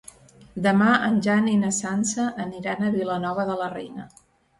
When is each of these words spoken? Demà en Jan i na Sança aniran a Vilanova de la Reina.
Demà 0.67 0.93
en 1.09 1.19
Jan 1.27 1.49
i 1.51 1.53
na 1.63 1.69
Sança 1.79 2.25
aniran 2.45 2.81
a 2.81 2.89
Vilanova 2.97 3.47
de 3.51 3.59
la 3.61 3.69
Reina. 3.75 4.09